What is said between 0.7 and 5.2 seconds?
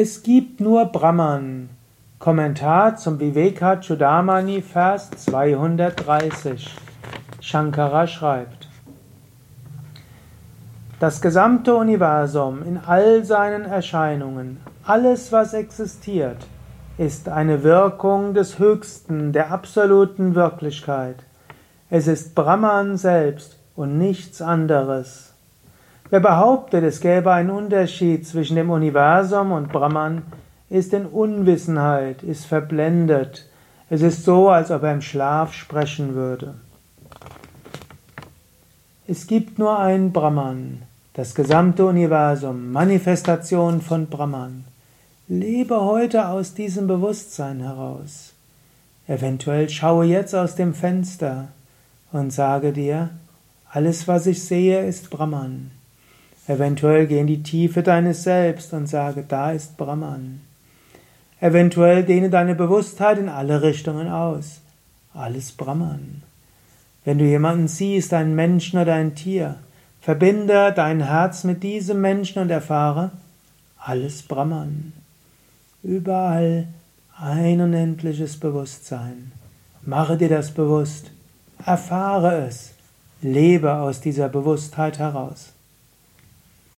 Brahman. Kommentar zum Viveka Chudamani, Vers